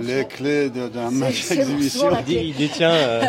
Les 0.00 0.24
clés 0.24 0.70
de- 0.70 0.88
d'un 0.88 1.10
match 1.10 1.42
c'est 1.42 1.56
mon 1.56 1.62
exhibition. 1.62 2.00
soir, 2.02 2.12
la 2.12 2.20
Il, 2.32 2.54
détient. 2.54 2.92
euh, 2.92 3.20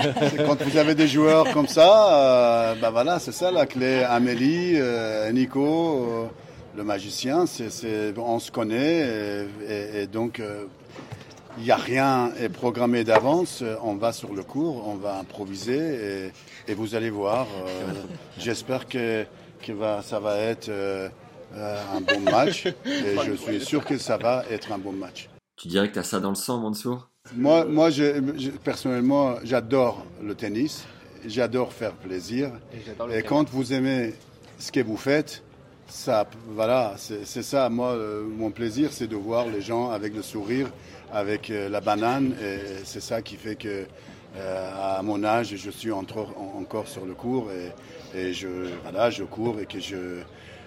Quand 0.45 0.61
vous 0.61 0.77
avez 0.77 0.93
des 0.93 1.07
joueurs 1.07 1.51
comme 1.51 1.67
ça, 1.67 2.13
euh, 2.13 2.75
bah 2.79 2.91
voilà, 2.91 3.17
c'est 3.19 3.31
ça 3.31 3.51
la 3.51 3.65
clé. 3.65 4.03
Amélie, 4.03 4.73
euh, 4.75 5.31
Nico, 5.31 6.05
euh, 6.07 6.25
le 6.77 6.83
magicien, 6.83 7.45
c'est, 7.47 8.13
on 8.17 8.39
se 8.39 8.51
connaît 8.51 8.99
et, 9.01 9.45
et- 9.67 10.01
et 10.03 10.07
donc 10.07 10.39
euh, 10.39 10.65
il 11.57 11.63
n'y 11.63 11.71
a 11.71 11.77
rien 11.77 12.31
est 12.39 12.49
programmé 12.49 13.03
d'avance. 13.03 13.63
On 13.83 13.95
va 13.95 14.13
sur 14.13 14.31
le 14.31 14.43
cours, 14.43 14.87
on 14.87 14.95
va 14.95 15.17
improviser 15.17 16.31
et, 16.67 16.71
et 16.71 16.75
vous 16.75 16.93
allez 16.93 17.09
voir. 17.09 17.47
euh, 17.65 17.91
j'espère 18.37 18.87
que, 18.87 19.25
que 19.65 19.71
va, 19.73 20.03
ça 20.03 20.19
va 20.19 20.37
être 20.37 20.69
un 21.57 22.01
bon 22.01 22.19
match 22.31 22.67
et 22.67 23.15
je 23.25 23.33
suis 23.33 23.59
sûr 23.65 23.83
que 23.83 23.97
ça 23.97 24.17
va 24.17 24.43
être 24.51 24.71
un 24.71 24.77
bon 24.77 24.91
match. 24.93 25.27
Tu 25.65 25.69
dirais 25.69 25.87
que 25.87 25.93
tu 25.93 25.99
as 25.99 26.03
ça 26.03 26.19
dans 26.19 26.29
le 26.29 26.35
sang, 26.35 26.59
Mansour? 26.59 27.09
Moi, 27.35 27.65
moi 27.65 27.89
je- 27.89 28.21
je- 28.37 28.51
personnellement, 28.51 29.37
j'adore 29.43 30.05
le 30.21 30.35
tennis. 30.35 30.85
J'adore 31.25 31.73
faire 31.73 31.93
plaisir. 31.93 32.51
Et 33.11 33.23
quand 33.23 33.49
vous 33.49 33.73
aimez 33.73 34.13
ce 34.59 34.71
que 34.71 34.81
vous 34.81 34.95
faites, 34.95 35.41
ça, 35.87 36.27
voilà, 36.49 36.93
c'est 36.97 37.41
ça. 37.41 37.67
Moi, 37.69 37.93
euh, 37.93 38.23
mon 38.27 38.51
plaisir, 38.51 38.89
c'est 38.91 39.07
de 39.07 39.15
voir 39.15 39.47
les 39.47 39.61
gens 39.61 39.89
avec 39.89 40.13
le 40.15 40.21
sourire, 40.21 40.67
avec 41.11 41.49
euh, 41.49 41.67
la 41.67 41.81
banane. 41.81 42.35
Et 42.39 42.59
c'est 42.83 43.01
ça 43.01 43.23
qui 43.23 43.35
fait 43.35 43.55
que, 43.55 43.87
euh, 44.37 44.97
à 44.99 45.01
mon 45.01 45.23
âge, 45.23 45.55
je 45.55 45.71
suis 45.71 45.91
encore, 45.91 46.31
encore 46.55 46.87
sur 46.87 47.07
le 47.07 47.15
cours 47.15 47.47
et, 47.51 48.19
et 48.19 48.33
je, 48.33 48.49
voilà, 48.83 49.09
je 49.09 49.23
cours 49.23 49.59
et 49.59 49.65
que 49.65 49.79
je, 49.79 50.19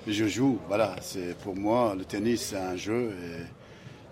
je 0.09 0.27
joue. 0.27 0.59
Voilà, 0.67 0.97
c'est 1.03 1.39
pour 1.39 1.55
moi 1.55 1.95
le 1.97 2.05
tennis, 2.05 2.47
c'est 2.51 2.57
un 2.59 2.75
jeu 2.75 3.13
et 3.13 3.58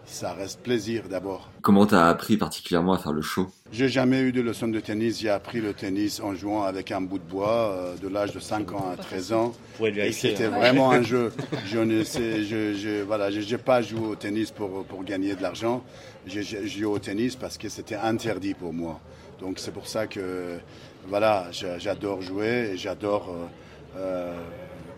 ça 0.06 0.32
reste 0.32 0.60
plaisir 0.60 1.02
d'abord. 1.10 1.50
Comment 1.62 1.84
t'as 1.86 2.08
appris 2.08 2.36
particulièrement 2.36 2.92
à 2.94 2.98
faire 2.98 3.12
le 3.12 3.22
show? 3.22 3.48
J'ai 3.72 3.88
jamais 3.88 4.20
eu 4.20 4.32
de 4.32 4.40
leçon 4.40 4.68
de 4.68 4.78
tennis. 4.78 5.18
J'ai 5.20 5.28
appris 5.30 5.60
le 5.60 5.74
tennis 5.74 6.20
en 6.20 6.34
jouant 6.34 6.62
avec 6.62 6.92
un 6.92 7.00
bout 7.00 7.18
de 7.18 7.24
bois 7.24 7.72
euh, 7.72 7.96
de 7.96 8.06
l'âge 8.08 8.32
de 8.32 8.38
5 8.38 8.72
ans 8.72 8.90
à 8.92 8.96
13 8.96 9.32
ans. 9.32 9.52
C'était 10.12 10.44
hein. 10.44 10.50
vraiment 10.50 10.90
un 10.92 11.02
jeu. 11.12 11.32
Je 11.66 11.78
ne 11.78 12.04
sais, 12.04 12.44
je, 12.44 12.74
je, 12.74 13.02
voilà, 13.02 13.30
je 13.32 13.40
n'ai 13.40 13.58
pas 13.58 13.82
joué 13.82 14.06
au 14.06 14.14
tennis 14.14 14.52
pour, 14.52 14.84
pour 14.84 15.02
gagner 15.04 15.34
de 15.34 15.42
l'argent. 15.42 15.82
J'ai 16.26 16.42
j'ai 16.42 16.66
joué 16.68 16.84
au 16.86 16.98
tennis 16.98 17.34
parce 17.36 17.58
que 17.58 17.68
c'était 17.68 17.96
interdit 17.96 18.54
pour 18.54 18.72
moi. 18.72 19.00
Donc 19.40 19.58
c'est 19.58 19.72
pour 19.72 19.86
ça 19.88 20.06
que 20.06 20.58
voilà, 21.08 21.48
j'a- 21.52 21.78
j'adore 21.78 22.22
jouer 22.22 22.70
et 22.72 22.76
j'adore 22.76 23.28
euh, 23.30 23.46
euh, 23.98 24.34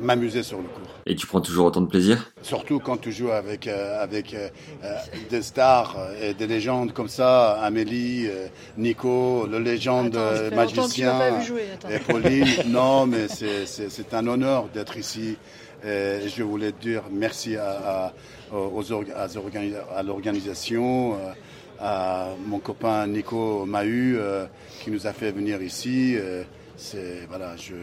m'amuser 0.00 0.42
sur 0.42 0.58
le 0.58 0.64
cours. 0.64 0.88
Et 1.06 1.14
tu 1.16 1.26
prends 1.26 1.40
toujours 1.40 1.66
autant 1.66 1.80
de 1.80 1.86
plaisir? 1.88 2.30
Surtout 2.42 2.78
quand 2.78 2.96
tu 2.98 3.12
joues 3.12 3.30
avec, 3.30 3.66
euh, 3.66 4.02
avec 4.02 4.34
euh, 4.34 4.48
euh, 4.84 4.94
des 5.30 5.42
stars 5.42 5.96
euh, 5.98 6.30
et 6.30 6.34
des 6.34 6.46
légendes 6.46 6.92
comme 6.92 7.08
ça, 7.08 7.52
Amélie, 7.62 8.26
euh, 8.28 8.46
Nico, 8.76 9.46
le 9.50 9.58
légende 9.58 10.16
Attends, 10.16 10.36
ça 10.36 10.36
fait 10.36 10.50
longtemps 10.50 10.88
que 10.88 10.92
tu 10.94 11.04
m'as 11.04 11.12
magicien, 11.14 11.18
pas 11.18 11.30
vu 11.38 11.46
jouer, 11.46 11.62
attends. 11.74 11.88
et 11.88 11.98
Pauline. 11.98 12.46
non, 12.68 13.06
mais 13.06 13.28
c'est- 13.28 13.66
c'est 13.66 13.90
c'est 13.90 14.14
un 14.14 14.26
honneur 14.26 14.68
d'être 14.72 14.96
ici. 14.96 15.36
Et 15.84 16.28
je 16.28 16.42
voulais 16.42 16.72
dire 16.72 17.02
merci 17.10 17.56
à, 17.56 17.70
à, 17.70 18.56
aux 18.56 18.82
orga- 18.92 19.14
à 19.16 19.26
organi- 19.28 19.74
à 19.96 20.02
l'organisation, 20.02 21.14
euh, 21.14 21.32
à 21.80 22.28
mon 22.46 22.58
copain 22.58 23.06
Nico 23.06 23.64
Mahu 23.64 24.16
euh, 24.18 24.46
qui 24.82 24.90
nous 24.90 25.06
a 25.06 25.12
fait 25.12 25.30
venir 25.30 25.62
ici. 25.62 26.16
Euh, 26.16 26.42
C'est 26.76 27.26
voilà, 27.28 27.56
je, 27.56 27.74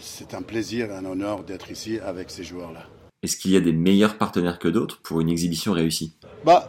c'est 0.00 0.34
un 0.34 0.42
plaisir, 0.42 0.88
un 0.92 1.04
honneur 1.04 1.42
d'être 1.44 1.70
ici 1.70 1.98
avec 2.04 2.30
ces 2.30 2.44
joueurs-là. 2.44 2.84
Est-ce 3.22 3.36
qu'il 3.36 3.52
y 3.52 3.56
a 3.56 3.60
des 3.60 3.72
meilleurs 3.72 4.18
partenaires 4.18 4.58
que 4.58 4.68
d'autres 4.68 5.00
pour 5.02 5.20
une 5.20 5.28
exhibition 5.30 5.72
réussie? 5.72 6.14
Bah, 6.44 6.68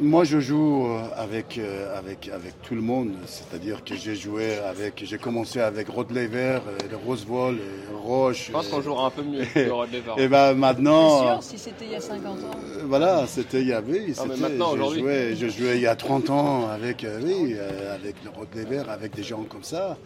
moi 0.00 0.24
je 0.24 0.40
joue 0.40 0.88
euh, 0.88 1.02
avec, 1.16 1.56
euh, 1.56 1.96
avec, 1.96 2.28
avec 2.28 2.60
tout 2.62 2.74
le 2.74 2.80
monde, 2.80 3.12
c'est-à-dire 3.26 3.84
que 3.84 3.94
j'ai 3.94 4.16
joué 4.16 4.56
avec, 4.58 5.02
j'ai 5.06 5.18
commencé 5.18 5.60
avec 5.60 5.88
Rod 5.88 6.10
Lever, 6.10 6.58
et 6.84 6.88
le 6.88 6.96
Rosewall, 6.96 7.54
et 7.58 7.94
Roche. 7.94 8.46
Je 8.48 8.52
pense 8.52 8.66
qu'on 8.66 8.82
jouera 8.82 9.06
un 9.06 9.10
peu 9.10 9.22
mieux 9.22 9.44
que 9.54 9.60
le 9.60 9.72
Red 9.72 9.92
Lever. 9.92 10.12
Et 10.18 10.26
ben 10.26 10.50
Bien 10.50 10.54
maintenant, 10.54 11.20
sûr, 11.40 11.42
si 11.44 11.58
c'était 11.58 11.84
il 11.84 11.92
y 11.92 11.94
a 11.94 12.00
50 12.00 12.26
ans. 12.26 12.50
euh, 12.76 12.82
voilà, 12.86 13.24
c'était 13.28 13.60
il 13.60 13.68
y 13.68 13.72
avait, 13.72 14.00
mais 14.08 14.14
c'était- 14.14 14.36
maintenant, 14.36 14.70
je 14.74 14.80
aujourd'hui. 14.80 15.00
jouais, 15.00 15.36
je 15.36 15.46
jouais 15.48 15.76
il 15.76 15.82
y 15.82 15.86
a 15.86 15.94
30 15.94 16.28
ans 16.30 16.68
avec, 16.68 17.06
oui, 17.24 17.54
avec 17.94 18.16
le 18.24 18.30
Rod 18.30 18.48
Lever, 18.56 18.82
avec 18.90 19.14
des 19.14 19.22
gens 19.22 19.44
comme 19.44 19.62
ça, 19.62 19.96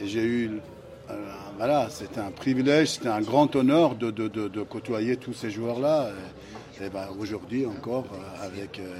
et 0.00 0.06
j'ai 0.06 0.22
eu, 0.22 0.60
voilà, 1.58 1.88
c'était 1.90 2.20
un 2.20 2.30
privilège, 2.30 2.88
c'était 2.92 3.08
un 3.08 3.20
grand 3.20 3.54
honneur 3.56 3.94
de, 3.94 4.10
de, 4.10 4.28
de, 4.28 4.48
de 4.48 4.62
côtoyer 4.62 5.16
tous 5.16 5.32
ces 5.32 5.50
joueurs-là. 5.50 6.10
Et, 6.80 6.84
et 6.84 6.88
ben, 6.90 7.06
aujourd'hui 7.18 7.66
encore 7.66 8.06
euh, 8.12 8.46
avec 8.46 8.78
euh, 8.80 8.92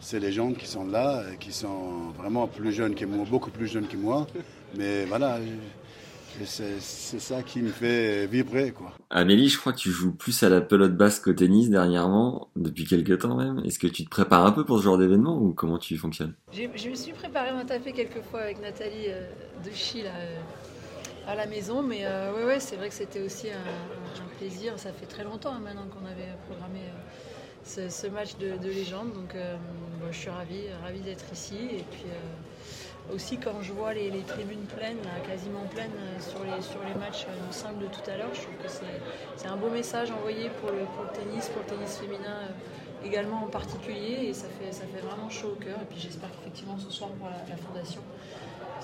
ces 0.00 0.18
légendes 0.20 0.56
qui 0.56 0.66
sont 0.66 0.84
là, 0.86 1.22
et 1.32 1.36
qui 1.36 1.52
sont 1.52 2.10
vraiment 2.18 2.46
plus 2.48 2.72
jeunes 2.72 2.94
que 2.94 3.04
moi, 3.04 3.24
beaucoup 3.28 3.50
plus 3.50 3.68
jeunes 3.68 3.86
que 3.86 3.96
moi, 3.96 4.26
mais 4.76 5.04
voilà. 5.04 5.38
C'est 6.44 6.80
c'est 6.80 7.20
ça 7.20 7.42
qui 7.44 7.60
me 7.62 7.68
fait 7.68 8.26
vibrer, 8.26 8.72
quoi. 8.72 8.90
Amélie, 9.08 9.48
je 9.48 9.56
crois 9.56 9.72
que 9.72 9.78
tu 9.78 9.90
joues 9.92 10.10
plus 10.10 10.42
à 10.42 10.48
la 10.48 10.60
pelote 10.60 10.96
basse 10.96 11.20
qu'au 11.20 11.32
tennis 11.32 11.70
dernièrement, 11.70 12.48
depuis 12.56 12.84
quelques 12.86 13.20
temps 13.20 13.36
même. 13.36 13.62
Est-ce 13.64 13.78
que 13.78 13.86
tu 13.86 14.04
te 14.04 14.10
prépares 14.10 14.44
un 14.44 14.50
peu 14.50 14.64
pour 14.64 14.78
ce 14.78 14.82
genre 14.82 14.98
d'événement 14.98 15.38
ou 15.40 15.52
comment 15.52 15.78
tu 15.78 15.96
fonctionnes? 15.96 16.34
J'ai- 16.52 16.68
Je 16.74 16.88
me 16.88 16.96
suis 16.96 17.12
préparée 17.12 17.50
à 17.50 17.64
taper 17.64 17.92
quelques 17.92 18.20
fois 18.32 18.40
avec 18.40 18.60
Nathalie 18.60 19.10
euh, 19.10 19.28
de 19.64 19.70
Chi 19.72 20.02
là, 20.02 20.10
euh, 20.18 20.36
à 21.26 21.34
la 21.34 21.46
maison, 21.46 21.82
mais 21.82 22.00
euh, 22.02 22.34
ouais, 22.34 22.44
ouais, 22.44 22.60
c'est 22.60 22.76
vrai 22.76 22.88
que 22.88 22.94
c'était 22.94 23.20
aussi 23.20 23.48
un, 23.50 24.38
plaisir. 24.38 24.78
Ça 24.78 24.92
fait 24.92 25.06
très 25.06 25.24
longtemps 25.24 25.52
hein, 25.52 25.60
maintenant 25.62 25.86
qu'on 25.86 26.06
avait 26.06 26.34
programmé 26.48 26.80
euh, 27.78 27.88
ce, 27.88 28.06
match 28.08 28.36
de, 28.36 28.56
de 28.56 28.68
légende, 28.68 29.12
donc 29.12 29.34
euh, 29.34 29.56
je 30.10 30.16
suis 30.16 30.30
ravie, 30.30 30.64
ravie 30.82 31.00
d'être 31.00 31.24
ici. 31.32 31.56
Et 31.70 31.84
puis 31.90 32.04
aussi 33.12 33.38
quand 33.38 33.62
je 33.62 33.72
vois 33.72 33.94
les, 33.94 34.10
tribunes 34.26 34.66
pleines, 34.76 34.98
quasiment 35.26 35.64
pleines 35.70 35.90
sur 36.20 36.42
les, 36.44 36.62
sur 36.62 36.80
les 36.82 36.94
matchs 36.98 37.26
simples 37.50 37.82
de 37.82 37.86
tout 37.86 38.10
à 38.10 38.16
l'heure, 38.16 38.34
je 38.34 38.42
trouve 38.42 38.56
que 38.56 38.68
c'est 39.36 39.46
un 39.46 39.56
beau 39.56 39.70
message 39.70 40.10
envoyé 40.10 40.50
pour 40.60 40.70
le, 40.70 40.84
pour 40.84 41.04
le 41.04 41.10
tennis, 41.10 41.48
pour 41.48 41.62
le 41.62 41.68
tennis 41.68 41.98
féminin. 41.98 42.48
également 43.04 43.44
en 43.44 43.48
particulier 43.48 44.28
et 44.28 44.34
ça 44.34 44.46
fait, 44.58 44.72
ça 44.72 44.84
fait 44.86 45.06
vraiment 45.06 45.28
chaud 45.28 45.52
au 45.52 45.62
cœur 45.62 45.78
et 45.82 45.84
puis 45.84 46.00
j'espère 46.00 46.30
qu'effectivement 46.30 46.78
ce 46.78 46.90
soir 46.90 47.10
pour 47.10 47.28
la, 47.28 47.36
la 47.48 47.56
fondation 47.56 48.00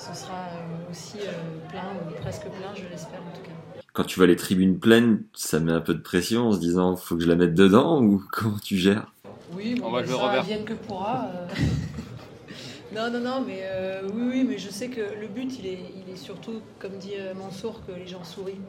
ce 0.07 0.15
sera 0.15 0.35
euh, 0.35 0.91
aussi 0.91 1.19
euh, 1.19 1.69
plein 1.69 1.85
ou 1.95 2.21
presque 2.23 2.45
plein 2.49 2.75
je 2.75 2.83
l'espère 2.91 3.21
en 3.21 3.33
tout 3.37 3.43
cas. 3.43 3.83
Quand 3.93 4.05
tu 4.05 4.19
vois 4.19 4.27
les 4.27 4.37
tribunes 4.37 4.79
pleines, 4.79 5.23
ça 5.35 5.61
met 5.61 5.73
un 5.73 5.81
peu 5.81 5.95
de 5.95 6.01
pression 6.01 6.49
en 6.49 6.53
se 6.53 6.59
disant 6.59 6.97
faut 6.97 7.17
que 7.17 7.23
je 7.23 7.29
la 7.29 7.37
mette 7.37 7.55
dedans 7.55 8.03
ou 8.03 8.23
comment 8.33 8.59
tu 8.63 8.77
gères? 8.77 9.13
Oui, 9.55 9.75
bon, 9.75 9.89
On 9.89 9.91
va 9.91 10.05
jouer 10.05 10.15
ça 10.17 10.23
Robert. 10.23 10.43
vienne 10.45 10.65
que 10.65 10.75
pourra. 10.75 11.27
euh. 11.35 11.47
non, 12.95 13.11
non, 13.11 13.21
non, 13.21 13.45
mais 13.47 13.61
euh, 13.65 14.03
oui, 14.15 14.23
oui, 14.31 14.47
mais 14.49 14.59
je 14.59 14.71
sais 14.71 14.89
que 14.89 15.01
le 15.21 15.27
but, 15.27 15.59
il 15.59 15.67
est, 15.67 15.81
il 16.07 16.13
est 16.13 16.17
surtout, 16.17 16.61
comme 16.79 16.93
dit 16.99 17.15
Mansour, 17.37 17.81
que 17.87 17.93
les 17.93 18.07
gens 18.07 18.25
sourient. 18.25 18.61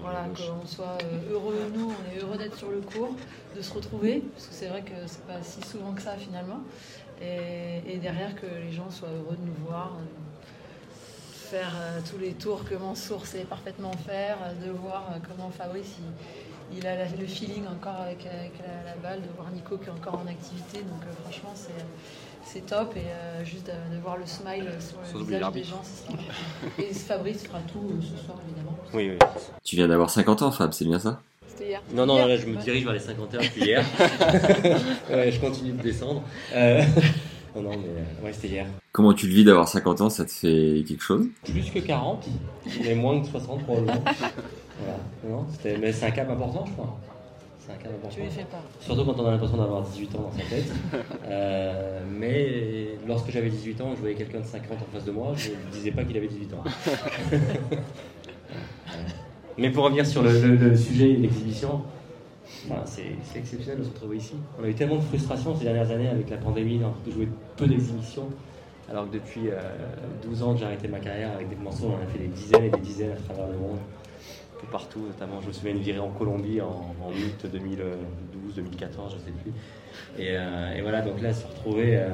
Voilà, 0.00 0.24
qu'on 0.34 0.66
soit 0.66 0.96
heureux, 1.30 1.58
nous, 1.74 1.90
on 1.92 2.16
est 2.16 2.22
heureux 2.22 2.38
d'être 2.38 2.56
sur 2.56 2.70
le 2.70 2.80
cours, 2.80 3.14
de 3.54 3.60
se 3.62 3.72
retrouver, 3.74 4.22
parce 4.34 4.46
que 4.46 4.54
c'est 4.54 4.68
vrai 4.68 4.80
que 4.82 4.94
c'est 5.06 5.24
pas 5.26 5.42
si 5.42 5.60
souvent 5.68 5.92
que 5.92 6.00
ça 6.02 6.16
finalement. 6.16 6.60
Et, 7.20 7.82
et 7.86 7.98
derrière, 7.98 8.34
que 8.34 8.46
les 8.46 8.72
gens 8.72 8.90
soient 8.90 9.08
heureux 9.10 9.36
de 9.36 9.46
nous 9.46 9.66
voir, 9.66 9.92
euh, 9.98 10.04
faire 11.50 11.72
euh, 11.80 12.00
tous 12.10 12.18
les 12.18 12.32
tours 12.32 12.64
que 12.64 12.74
Mansour 12.74 13.26
sait 13.26 13.40
parfaitement 13.44 13.92
faire, 14.06 14.36
euh, 14.44 14.66
de 14.66 14.70
voir 14.72 15.04
euh, 15.12 15.18
comment 15.28 15.50
Fabrice 15.50 15.96
il, 16.72 16.78
il 16.78 16.86
a 16.86 16.94
la- 16.96 17.04
le 17.08 17.26
feeling 17.26 17.64
encore 17.66 18.00
avec, 18.00 18.24
avec 18.26 18.52
la, 18.60 18.90
la 18.90 18.96
balle, 19.02 19.20
de 19.22 19.28
voir 19.36 19.50
Nico 19.50 19.76
qui 19.76 19.86
est 19.88 19.90
encore 19.92 20.14
en 20.24 20.28
activité. 20.30 20.78
Donc 20.78 21.02
euh, 21.06 21.12
franchement, 21.22 21.52
c'est. 21.54 21.84
C'est 22.42 22.66
top 22.66 22.96
et 22.96 23.00
euh, 23.00 23.44
juste 23.44 23.66
de, 23.66 23.94
de 23.96 24.00
voir 24.00 24.16
le 24.16 24.26
smile 24.26 24.64
sur 24.80 25.18
le 25.18 25.24
visage 25.24 25.52
des 25.52 25.62
gens. 25.62 25.82
sera- 25.84 26.18
Et 26.80 26.92
Fabrice 26.94 27.44
fera 27.46 27.58
tout 27.70 27.78
euh, 27.92 28.00
ce 28.00 28.24
soir 28.24 28.38
évidemment. 28.44 28.76
Oui, 28.94 29.10
oui. 29.10 29.18
Tu 29.62 29.76
viens 29.76 29.86
d'avoir 29.86 30.10
50 30.10 30.42
ans, 30.42 30.50
Fab, 30.50 30.72
c'est 30.72 30.86
bien 30.86 30.98
ça? 30.98 31.20
C'était 31.46 31.68
hier. 31.68 31.82
Non, 31.94 32.06
non, 32.06 32.16
Hier. 32.16 32.26
là, 32.28 32.36
je 32.38 32.46
me 32.46 32.56
dirige 32.56 32.82
vers 32.84 32.94
les 32.94 32.98
51 32.98 33.40
depuis 33.42 33.60
hier. 33.60 33.84
ouais, 35.10 35.30
je 35.30 35.38
continue 35.38 35.72
de 35.72 35.82
descendre. 35.82 36.22
Euh, 36.54 36.82
Non, 37.54 37.62
non, 37.62 37.70
mais 37.70 37.88
euh, 37.88 38.24
ouais, 38.24 38.32
c'était 38.32 38.48
hier. 38.48 38.66
Comment 38.92 39.12
tu 39.12 39.26
le 39.26 39.34
vis 39.34 39.44
d'avoir 39.44 39.68
50 39.68 40.00
ans 40.02 40.10
Ça 40.10 40.24
te 40.24 40.30
fait 40.30 40.84
quelque 40.86 41.02
chose? 41.02 41.26
Plus 41.44 41.70
que 41.70 41.80
40, 41.80 42.26
mais 42.82 42.94
moins 42.94 43.20
que 43.20 43.26
60 43.26 43.64
probablement. 43.64 43.92
voilà. 44.04 44.98
Non, 45.28 45.46
c'était, 45.52 45.76
mais 45.78 45.92
c'est 45.92 46.06
un 46.06 46.10
cap 46.10 46.30
important, 46.30 46.64
je 46.66 46.72
crois. 46.72 46.98
C'est 47.58 47.72
un 47.72 47.76
cadre 47.76 47.94
important. 47.96 48.16
Tu 48.16 48.22
les 48.22 48.30
fais 48.30 48.44
pas. 48.44 48.62
Surtout 48.80 49.04
quand 49.04 49.20
on 49.20 49.26
a 49.26 49.32
l'impression 49.32 49.56
d'avoir 49.56 49.82
18 49.82 50.14
ans 50.14 50.30
dans 50.30 50.32
sa 50.32 50.44
tête. 50.48 50.72
Euh, 51.28 52.00
mais 52.18 52.98
lorsque 53.06 53.30
j'avais 53.30 53.50
18 53.50 53.80
ans, 53.80 53.92
je 53.94 54.00
voyais 54.00 54.16
quelqu'un 54.16 54.40
de 54.40 54.46
50 54.46 54.78
en 54.82 54.92
face 54.92 55.04
de 55.04 55.12
moi, 55.12 55.32
je 55.36 55.50
ne 55.50 55.72
disais 55.72 55.90
pas 55.90 56.04
qu'il 56.04 56.16
avait 56.16 56.28
18 56.28 56.54
ans. 56.54 56.64
mais 59.58 59.70
pour 59.70 59.84
revenir 59.84 60.06
sur 60.06 60.22
le, 60.22 60.56
le, 60.56 60.76
sujet 60.76 61.14
de 61.14 61.22
l'exhibition, 61.22 61.82
c'est 62.84 63.38
exceptionnel 63.38 63.78
de 63.78 63.84
se 63.84 63.90
retrouver 63.90 64.16
ici. 64.16 64.34
On 64.58 64.64
a 64.64 64.68
eu 64.68 64.74
tellement 64.74 64.96
de 64.96 65.02
frustration 65.02 65.56
ces 65.56 65.64
dernières 65.64 65.90
années 65.90 66.08
avec 66.08 66.30
la 66.30 66.36
pandémie, 66.36 66.80
de 67.06 67.10
jouer 67.10 67.28
peu 67.56 67.66
d'exhibitions. 67.66 68.28
Alors 68.90 69.08
que 69.08 69.14
depuis 69.14 69.48
12 70.22 70.42
ans 70.42 70.52
que 70.54 70.60
j'ai 70.60 70.64
arrêté 70.64 70.88
ma 70.88 70.98
carrière 70.98 71.32
avec 71.34 71.48
des 71.48 71.56
morceaux, 71.56 71.86
on 71.86 72.00
en 72.00 72.02
a 72.02 72.06
fait 72.06 72.18
des 72.18 72.28
dizaines 72.28 72.64
et 72.64 72.70
des 72.70 72.80
dizaines 72.80 73.12
à 73.12 73.16
travers 73.16 73.46
le 73.46 73.56
monde 73.56 73.78
partout, 74.66 75.00
notamment 75.00 75.40
je 75.40 75.48
me 75.48 75.52
souviens 75.52 75.72
une 75.72 75.80
virée 75.80 75.98
en 75.98 76.10
Colombie 76.10 76.60
en, 76.60 76.94
août 77.06 77.46
2012, 77.50 78.54
2014, 78.56 79.14
je 79.14 79.24
sais 79.24 79.30
plus. 79.30 79.52
Euh, 80.18 80.74
et, 80.74 80.82
voilà, 80.82 81.02
donc 81.02 81.20
là, 81.20 81.32
se 81.32 81.46
retrouver, 81.46 81.96
euh, 81.96 82.08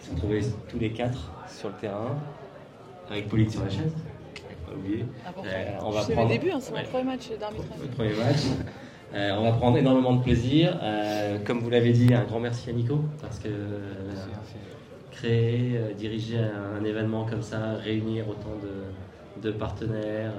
se 0.00 0.10
retrouver 0.10 0.40
tous 0.68 0.78
les 0.78 0.90
quatre 0.90 1.30
sur 1.48 1.68
le 1.68 1.74
terrain, 1.74 2.16
avec 3.10 3.28
Pauline 3.28 3.50
sur 3.50 3.62
la 3.62 3.70
chaise, 3.70 3.92
pas 4.66 4.74
oublier. 4.74 5.04
Euh, 5.26 5.78
on 5.82 5.90
va 5.90 6.02
prendre... 6.02 6.22
le 6.22 6.28
début, 6.28 6.50
hein, 6.50 6.58
c'est 6.60 6.72
mon 6.72 6.82
premier 6.84 7.04
match 7.04 7.30
d'arbitrage. 7.38 7.78
Premier 7.96 8.14
match. 8.14 8.42
On 9.14 9.44
va 9.44 9.52
prendre 9.52 9.78
énormément 9.78 10.14
de 10.14 10.22
plaisir. 10.22 10.78
comme 11.46 11.60
vous 11.60 11.70
l'avez 11.70 11.92
dit, 11.92 12.12
un 12.14 12.24
grand 12.24 12.40
merci 12.40 12.70
à 12.70 12.72
Nico, 12.72 13.00
parce 13.20 13.38
que 13.38 13.48
créer, 15.10 15.78
diriger 15.96 16.38
un, 16.38 16.84
événement 16.84 17.24
comme 17.24 17.42
ça, 17.42 17.74
réunir 17.74 18.28
autant 18.28 18.56
de, 18.62 19.46
de 19.48 19.52
partenaires, 19.52 20.32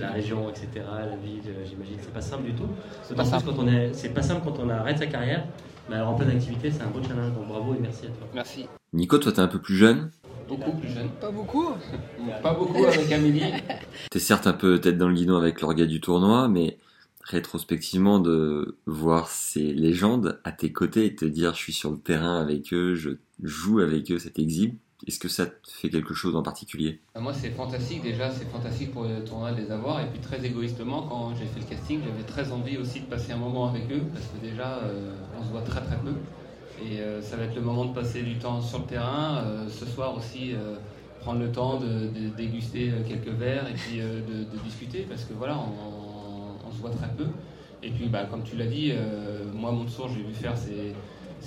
la 0.00 0.10
région, 0.10 0.48
etc., 0.48 0.68
la 0.76 1.16
ville, 1.16 1.40
euh, 1.48 1.64
j'imagine. 1.68 1.96
C'est 2.00 2.12
pas 2.12 2.20
simple 2.20 2.44
du 2.44 2.54
tout. 2.54 2.68
C'est 3.02 3.14
pas, 3.14 3.24
simple. 3.24 3.44
Quand 3.46 3.62
on 3.62 3.68
est, 3.68 3.92
c'est 3.92 4.10
pas 4.10 4.22
simple 4.22 4.42
quand 4.44 4.58
on 4.62 4.68
arrête 4.68 4.98
sa 4.98 5.06
carrière. 5.06 5.44
Mais 5.88 5.96
alors 5.96 6.10
en 6.10 6.14
pleine 6.14 6.30
activité, 6.30 6.70
c'est 6.70 6.82
un 6.82 6.86
beau 6.86 7.02
challenge. 7.02 7.34
Donc 7.34 7.48
bravo 7.48 7.74
et 7.74 7.78
merci 7.80 8.06
à 8.06 8.08
toi. 8.08 8.26
Merci. 8.34 8.66
Nico, 8.92 9.18
toi, 9.18 9.32
t'es 9.32 9.40
un 9.40 9.48
peu 9.48 9.60
plus 9.60 9.76
jeune 9.76 10.10
Beaucoup 10.50 10.72
plus 10.72 10.88
jeune. 10.88 11.08
Pas 11.20 11.30
beaucoup 11.30 11.68
Pas 12.42 12.54
beaucoup 12.54 12.84
avec 12.84 13.12
Amélie. 13.12 13.52
T'es 14.10 14.18
certes 14.18 14.46
un 14.46 14.52
peu 14.52 14.80
tête 14.80 14.98
dans 14.98 15.08
le 15.08 15.14
guidon 15.14 15.36
avec 15.36 15.60
l'orga 15.60 15.86
du 15.86 16.00
tournoi, 16.00 16.48
mais 16.48 16.78
rétrospectivement 17.22 18.18
de 18.18 18.76
voir 18.86 19.28
ces 19.28 19.72
légendes 19.72 20.40
à 20.42 20.50
tes 20.50 20.72
côtés 20.72 21.06
et 21.06 21.14
te 21.14 21.24
dire 21.24 21.54
je 21.54 21.58
suis 21.58 21.72
sur 21.72 21.90
le 21.92 21.98
terrain 21.98 22.40
avec 22.40 22.72
eux, 22.72 22.94
je 22.94 23.10
joue 23.42 23.78
avec 23.78 24.10
eux, 24.10 24.18
cet 24.18 24.40
exhibe, 24.40 24.74
est-ce 25.06 25.18
que 25.18 25.28
ça 25.28 25.46
te 25.46 25.70
fait 25.70 25.88
quelque 25.88 26.12
chose 26.12 26.36
en 26.36 26.42
particulier? 26.42 27.00
Bah, 27.14 27.20
Moi, 27.20 27.32
c'est 27.32 27.50
fantastique 27.50 28.02
déjà, 28.02 28.30
c'est 28.30 28.44
fantastique 28.44 28.92
pour 28.92 29.04
le 29.04 29.24
tournoi 29.24 29.52
de 29.52 29.60
les 29.60 29.70
avoir. 29.70 30.00
Et 30.00 30.06
puis, 30.06 30.18
très 30.20 30.44
égoïstement, 30.44 31.02
quand 31.02 31.34
j'ai 31.36 31.46
fait 31.46 31.60
le 31.60 31.66
casting, 31.66 32.00
j'avais 32.04 32.22
très 32.24 32.52
envie 32.52 32.76
aussi 32.76 33.00
de 33.00 33.06
passer 33.06 33.32
un 33.32 33.38
moment 33.38 33.68
avec 33.68 33.90
eux, 33.90 34.02
parce 34.12 34.26
que 34.26 34.46
déjà, 34.46 34.78
euh, 34.78 35.12
on 35.38 35.44
se 35.44 35.50
voit 35.50 35.62
très 35.62 35.80
très 35.80 35.96
peu. 36.00 36.12
Et 36.84 37.00
euh, 37.00 37.20
ça 37.20 37.36
va 37.36 37.44
être 37.44 37.54
le 37.54 37.60
moment 37.60 37.84
de 37.84 37.94
passer 37.94 38.22
du 38.22 38.36
temps 38.36 38.60
sur 38.60 38.78
le 38.78 38.84
terrain. 38.84 39.42
Euh, 39.44 39.68
ce 39.68 39.86
soir 39.86 40.16
aussi, 40.16 40.52
prendre 41.20 41.40
le 41.40 41.52
temps 41.52 41.78
de, 41.78 42.08
déguster 42.36 42.92
quelques 43.06 43.36
verres 43.36 43.68
et 43.68 43.74
puis 43.74 43.98
de, 43.98 44.58
discuter, 44.64 45.06
parce 45.08 45.24
que 45.24 45.34
voilà, 45.34 45.58
on, 45.58 46.72
se 46.72 46.78
voit 46.78 46.90
très 46.90 47.08
peu. 47.16 47.26
Et 47.82 47.90
puis, 47.90 48.06
bah, 48.08 48.26
comme 48.30 48.42
tu 48.42 48.56
l'as 48.56 48.66
dit, 48.66 48.92
moi, 49.54 49.72
mon 49.72 49.86
j'ai 49.86 50.22
vu 50.22 50.32
faire 50.32 50.56
ces 50.56 50.94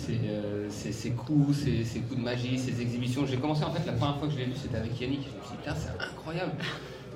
euh, 0.09 0.67
ces, 0.69 1.11
coups, 1.11 1.55
ces, 1.55 1.99
coups 2.01 2.17
de 2.17 2.23
magie, 2.23 2.57
ces 2.57 2.81
exhibitions. 2.81 3.25
J'ai 3.25 3.37
commencé 3.37 3.63
en 3.63 3.71
fait 3.71 3.85
la 3.85 3.93
première 3.93 4.17
fois 4.17 4.27
que 4.27 4.33
je 4.33 4.39
l'ai 4.39 4.45
vu, 4.45 4.53
c'était 4.55 4.77
avec 4.77 4.99
Yannick. 4.99 5.21
Je 5.21 5.27
me 5.27 5.43
suis 5.43 5.51
dit, 5.51 5.57
putain, 5.57 5.75
c'est 5.75 6.03
incroyable. 6.03 6.53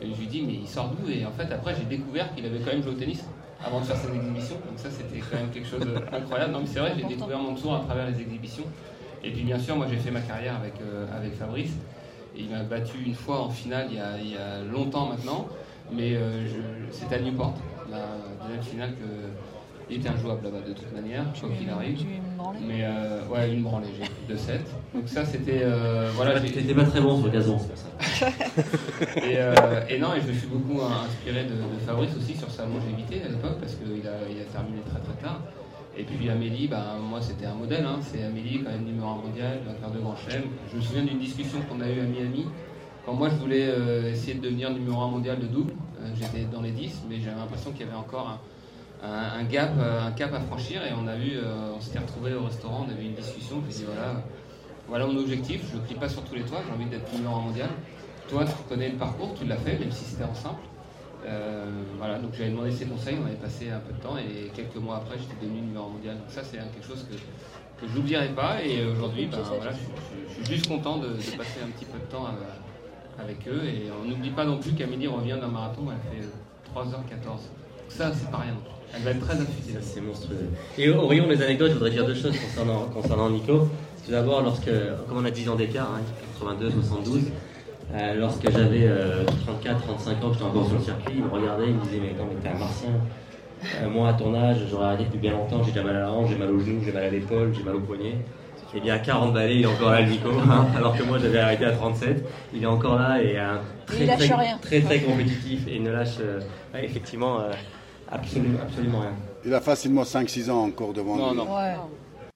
Et 0.01 0.13
je 0.13 0.19
lui 0.19 0.27
dis, 0.27 0.43
mais 0.43 0.53
il 0.53 0.67
sort 0.67 0.89
d'où? 0.89 1.09
Et 1.09 1.25
en 1.25 1.31
fait, 1.31 1.51
après, 1.51 1.75
j'ai 1.75 1.85
découvert 1.85 2.33
qu'il 2.35 2.45
avait 2.45 2.59
quand 2.59 2.71
même 2.71 2.83
joué 2.83 2.91
au 2.91 2.95
tennis 2.95 3.23
avant 3.65 3.79
de 3.79 3.85
faire 3.85 3.97
ses 3.97 4.15
exhibitions. 4.15 4.55
Donc 4.55 4.77
ça, 4.77 4.89
c'était 4.89 5.19
quand 5.19 5.37
même 5.37 5.49
quelque 5.49 5.67
chose 5.67 5.81
d'incroyable. 5.81 6.51
Non, 6.51 6.59
mais 6.61 6.67
c'est 6.67 6.79
vrai, 6.79 6.93
j'ai 6.97 7.05
découvert 7.05 7.39
mon 7.39 7.55
tour 7.55 7.75
à 7.75 7.79
travers 7.79 8.07
les 8.07 8.19
exhibitions. 8.21 8.65
Et 9.23 9.31
puis, 9.31 9.43
bien 9.43 9.59
sûr, 9.59 9.75
moi, 9.75 9.87
j'ai 9.89 9.97
fait 9.97 10.11
ma 10.11 10.21
carrière 10.21 10.55
avec, 10.55 10.75
euh, 10.81 11.05
avec 11.15 11.35
Fabrice. 11.35 11.73
Et 12.35 12.41
il 12.41 12.49
m'a 12.49 12.63
battu 12.63 12.97
une 13.03 13.15
fois 13.15 13.41
en 13.41 13.49
finale 13.49 13.87
il 13.89 13.97
y 13.97 13.99
a, 13.99 14.17
il 14.17 14.31
y 14.31 14.37
a 14.37 14.61
longtemps 14.61 15.07
maintenant. 15.07 15.47
Mais 15.91 16.15
euh, 16.15 16.45
c'était 16.91 17.15
à 17.15 17.19
Newport, 17.19 17.55
la 17.89 18.05
deuxième 18.45 18.63
finale 18.63 18.91
que 18.91 19.05
il 19.89 19.97
était 19.97 20.09
injouable 20.09 20.43
là-bas 20.45 20.67
de 20.67 20.73
toute 20.73 20.93
manière, 20.93 21.25
quoi 21.39 21.49
qu'il 21.57 21.69
arrive. 21.69 21.99
Mais 22.65 22.83
euh, 22.83 23.27
ouais, 23.29 23.53
une 23.53 23.63
branlée, 23.63 23.87
j'ai 23.97 24.33
de 24.33 24.37
7. 24.37 24.61
Donc 24.93 25.07
ça, 25.07 25.25
c'était. 25.25 25.61
Euh, 25.63 26.11
voilà, 26.15 26.39
T'étais 26.39 26.73
pas 26.73 26.83
très 26.83 27.01
bon 27.01 27.17
sur 27.17 27.27
le 27.27 27.31
gazon, 27.31 27.57
c'est 27.59 27.67
pour 27.67 27.77
ça. 27.77 28.27
et, 29.17 29.37
euh, 29.37 29.53
et, 29.89 29.99
non, 29.99 30.13
et 30.13 30.21
je 30.21 30.27
me 30.27 30.33
suis 30.33 30.47
beaucoup 30.47 30.81
inspiré 30.81 31.45
de, 31.45 31.55
Fabrice 31.85 32.15
aussi 32.17 32.35
sur 32.35 32.49
sa 32.51 32.65
longévité 32.65 33.23
à 33.23 33.29
l'époque, 33.29 33.59
parce 33.59 33.75
qu'il 33.75 34.05
a, 34.07 34.29
il 34.29 34.41
a 34.41 34.45
terminé 34.45 34.81
très 34.89 34.99
très 34.99 35.21
tard. 35.21 35.41
Et 35.97 36.03
puis 36.03 36.29
Amélie, 36.29 36.67
bah, 36.67 36.95
moi 37.01 37.19
c'était 37.21 37.47
un 37.47 37.55
modèle, 37.55 37.83
hein. 37.83 37.97
c'est 38.01 38.23
Amélie 38.23 38.61
quand 38.63 38.69
même 38.69 38.83
numéro 38.83 39.07
1 39.07 39.15
mondial, 39.15 39.59
va 39.65 39.73
faire 39.73 39.89
de 39.89 39.99
grands 39.99 40.15
chèmes. 40.15 40.43
Je 40.71 40.77
me 40.77 40.81
souviens 40.81 41.03
d'une 41.03 41.17
discussion 41.17 41.57
qu'on 41.67 41.81
a 41.81 41.89
eue 41.89 42.01
à 42.01 42.03
Miami, 42.03 42.45
quand 43.03 43.13
moi 43.13 43.29
je 43.29 43.35
voulais 43.35 43.65
euh, 43.67 44.11
essayer 44.11 44.35
de 44.35 44.41
devenir 44.41 44.69
numéro 44.69 45.01
1 45.01 45.07
mondial 45.07 45.39
de 45.39 45.47
double, 45.47 45.73
euh, 46.01 46.09
j'étais 46.13 46.45
dans 46.51 46.61
les 46.61 46.71
10, 46.71 47.03
mais 47.09 47.19
j'avais 47.19 47.37
l'impression 47.37 47.71
qu'il 47.71 47.85
y 47.85 47.89
avait 47.89 47.97
encore 47.97 48.27
un, 48.27 48.39
un, 49.03 49.43
gap, 49.43 49.71
euh, 49.79 50.07
un 50.07 50.11
cap 50.11 50.33
à 50.33 50.39
franchir 50.39 50.83
et 50.83 50.91
on 50.93 51.07
a 51.07 51.15
vu, 51.15 51.33
euh, 51.35 51.73
on 51.75 51.81
s'était 51.81 51.99
retrouvé 51.99 52.33
au 52.33 52.45
restaurant, 52.45 52.85
on 52.87 52.91
avait 52.91 53.05
une 53.05 53.13
discussion, 53.13 53.61
je 53.69 53.75
dit 53.75 53.85
voilà, 53.85 54.23
voilà 54.87 55.05
mon 55.05 55.17
objectif, 55.17 55.61
je 55.71 55.77
ne 55.77 55.81
plie 55.81 55.95
pas 55.95 56.09
sur 56.09 56.23
tous 56.23 56.35
les 56.35 56.41
toits, 56.41 56.59
j'ai 56.65 56.73
envie 56.73 56.89
d'être 56.89 57.11
numéro 57.13 57.35
un 57.35 57.41
mondial. 57.41 57.69
Toi, 58.29 58.43
tu 58.45 58.51
connais 58.67 58.89
le 58.89 58.97
parcours, 58.97 59.33
tu 59.39 59.45
l'as 59.45 59.57
fait, 59.57 59.77
même 59.79 59.91
si 59.91 60.03
c'était 60.03 60.23
en 60.23 60.33
simple. 60.33 60.61
Euh, 61.25 61.65
voilà, 61.97 62.19
donc 62.19 62.33
j'avais 62.33 62.49
demandé 62.49 62.71
ses 62.71 62.85
conseils, 62.85 63.17
on 63.21 63.25
avait 63.25 63.35
passé 63.35 63.69
un 63.69 63.79
peu 63.79 63.93
de 63.93 63.99
temps 63.99 64.17
et 64.17 64.49
quelques 64.53 64.75
mois 64.75 64.97
après, 64.97 65.17
j'étais 65.17 65.45
devenu 65.45 65.61
numéro 65.61 65.85
un 65.85 65.89
mondial. 65.89 66.15
Donc 66.15 66.29
ça, 66.29 66.41
c'est 66.43 66.57
quelque 66.57 66.85
chose 66.85 67.05
que, 67.09 67.15
que 67.15 67.91
je 67.91 67.97
n'oublierai 67.97 68.29
pas 68.29 68.61
et 68.63 68.85
aujourd'hui, 68.85 69.27
ben, 69.27 69.39
voilà, 69.41 69.71
je, 69.71 70.33
suis 70.43 70.55
juste 70.55 70.67
content 70.67 70.97
de, 70.97 71.09
passer 71.37 71.61
un 71.63 71.69
petit 71.69 71.85
peu 71.85 71.99
de 71.99 72.05
temps 72.05 72.25
avec 73.19 73.47
eux 73.47 73.63
et 73.65 73.89
on 74.01 74.07
n'oublie 74.07 74.31
pas 74.31 74.45
non 74.45 74.57
plus 74.57 74.71
qu'Amélie 74.73 75.07
revient 75.07 75.37
d'un 75.39 75.47
marathon, 75.47 75.87
elle 75.91 76.19
fait 76.19 76.27
3h14. 76.73 77.39
Ça, 77.89 78.11
c'est 78.13 78.29
pas 78.29 78.37
rien. 78.37 78.55
Elle 78.95 79.01
va 79.03 79.11
être 79.11 79.19
très 79.19 79.33
affûtée. 79.35 79.77
C'est 79.81 80.01
monstrueux. 80.01 80.49
Et 80.77 80.89
au 80.89 81.07
rayon 81.07 81.27
des 81.27 81.41
anecdotes, 81.41 81.69
je 81.69 81.73
voudrais 81.73 81.91
dire 81.91 82.05
deux 82.05 82.15
choses 82.15 82.37
concernant, 82.37 82.85
concernant 82.93 83.29
Nico. 83.29 83.69
Tout 84.05 84.11
d'abord, 84.11 84.41
lorsque, 84.41 84.71
comme 85.07 85.17
on 85.17 85.25
a 85.25 85.31
10 85.31 85.49
ans 85.49 85.55
d'écart, 85.55 85.89
82, 86.39 86.67
hein, 86.67 86.71
72, 86.73 87.21
euh, 87.93 88.15
lorsque 88.15 88.49
j'avais 88.49 88.89
34, 89.45 89.81
35 89.81 90.23
ans, 90.23 90.33
j'étais 90.33 90.45
encore 90.45 90.65
sur 90.65 90.77
le 90.77 90.83
circuit, 90.83 91.15
il 91.17 91.23
me 91.23 91.29
regardait, 91.29 91.67
il 91.67 91.75
me 91.75 91.83
disait 91.83 91.99
Mais 92.01 92.13
non, 92.17 92.29
mais 92.29 92.41
t'es 92.41 92.55
un 92.55 92.59
martien. 92.59 92.91
Euh, 93.65 93.89
moi, 93.89 94.09
à 94.09 94.13
ton 94.13 94.33
âge, 94.35 94.57
j'aurais 94.69 94.85
arrêté 94.85 95.05
depuis 95.05 95.19
bien 95.19 95.31
longtemps, 95.31 95.63
j'ai 95.63 95.71
déjà 95.71 95.83
mal 95.83 95.95
à 95.95 95.99
la 96.01 96.11
hanche, 96.11 96.29
j'ai 96.29 96.37
mal 96.37 96.51
au 96.51 96.59
genou, 96.59 96.81
j'ai 96.83 96.91
mal 96.91 97.03
à 97.03 97.09
l'épaule, 97.09 97.53
j'ai 97.55 97.63
mal 97.63 97.75
au 97.75 97.79
poignet. 97.79 98.15
Et 98.75 98.81
bien 98.81 98.95
à 98.95 98.99
40 98.99 99.33
balais, 99.33 99.55
il 99.55 99.63
est 99.63 99.65
encore 99.65 99.91
là, 99.91 100.03
Nico, 100.03 100.29
hein, 100.29 100.67
alors 100.77 100.95
que 100.95 101.03
moi 101.03 101.17
j'avais 101.17 101.39
arrêté 101.39 101.65
à 101.65 101.71
37. 101.71 102.23
Il 102.53 102.63
est 102.63 102.67
encore 102.67 102.99
là 102.99 103.21
et 103.21 103.37
un 103.37 103.61
très, 103.85 104.05
très, 104.05 104.81
très, 104.81 104.99
compétitif 104.99 105.67
et 105.67 105.77
il 105.77 105.83
ne 105.83 105.91
lâche 105.91 106.17
euh, 106.19 106.41
effectivement 106.75 107.39
Absolument, 108.09 108.59
absolument 108.61 108.99
rien. 109.01 109.13
Il 109.45 109.53
a 109.53 109.61
facilement 109.61 110.03
5-6 110.03 110.49
ans 110.49 110.63
encore 110.63 110.93
devant 110.93 111.15
non, 111.17 111.31
lui. 111.31 111.37
Non. 111.37 111.55
Ouais. 111.55 111.75